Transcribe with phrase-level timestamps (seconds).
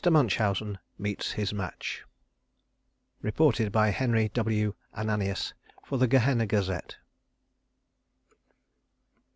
[0.03, 2.05] MUNCHAUSEN MEETS HIS MATCH
[3.21, 4.73] (Reported by Henry W.
[4.97, 6.97] Ananias for the Gehenna Gazette.)